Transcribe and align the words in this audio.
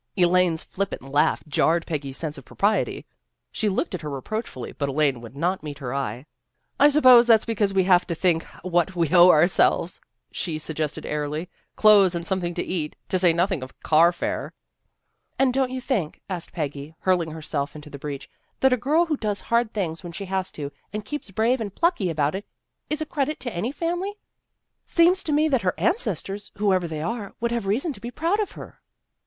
Elaine's 0.17 0.63
flippant 0.63 1.03
laugh 1.03 1.43
jarred 1.47 1.85
Peggy's 1.85 2.17
sense 2.17 2.35
of 2.35 2.43
propriety. 2.43 3.05
She 3.51 3.69
looked 3.69 3.93
at 3.93 4.01
her 4.01 4.09
reproachfully, 4.09 4.71
but 4.71 4.89
Elaine 4.89 5.21
would 5.21 5.35
not 5.35 5.61
meet 5.61 5.77
her 5.77 5.93
eye." 5.93 6.25
I 6.79 6.89
suppose 6.89 7.27
that's 7.27 7.45
because 7.45 7.71
we 7.71 7.83
have 7.83 8.07
to 8.07 8.15
think 8.15 8.41
what 8.63 8.95
we 8.95 9.09
owe 9.09 9.29
ourselves," 9.29 10.01
she 10.31 10.57
suggested 10.57 11.05
airily." 11.05 11.49
Clothes 11.75 12.15
and 12.15 12.25
something 12.25 12.55
to 12.55 12.63
eat, 12.63 12.95
to 13.09 13.19
say 13.19 13.31
nothing 13.31 13.61
of 13.61 13.79
carfare," 13.81 14.53
ELAINE 15.37 15.37
UPSETS 15.37 15.37
TRADITION 15.37 15.37
279" 15.37 15.37
And 15.39 15.53
don't 15.53 15.71
you 15.71 15.81
think," 15.81 16.21
asked 16.27 16.51
Peggy, 16.51 16.95
hurl 17.01 17.21
ing 17.21 17.29
herself 17.33 17.75
into 17.75 17.91
the 17.91 17.99
breach," 17.99 18.27
that 18.61 18.73
a 18.73 18.77
girl 18.77 19.05
who 19.05 19.17
does 19.17 19.41
hard 19.41 19.71
things 19.71 20.03
when 20.03 20.13
she 20.13 20.25
has 20.25 20.49
to, 20.53 20.71
and 20.91 21.05
keeps 21.05 21.29
brave 21.29 21.61
and 21.61 21.75
plucky 21.75 22.09
about 22.09 22.33
it, 22.33 22.47
is 22.89 23.01
a 23.01 23.05
credit 23.05 23.39
to 23.41 23.55
any 23.55 23.71
family? 23.71 24.13
Seems 24.87 25.23
to 25.25 25.31
me 25.31 25.47
that 25.49 25.61
her 25.61 25.75
ancestors, 25.77 26.51
whoever 26.57 26.87
they 26.87 27.05
were, 27.05 27.33
would 27.39 27.51
have 27.51 27.67
reason 27.67 27.93
to 27.93 28.01
be 28.01 28.09
proud 28.09 28.39
of 28.39 28.53
her." 28.53 28.81